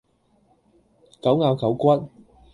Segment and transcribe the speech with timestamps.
[1.21, 2.09] 狗咬狗骨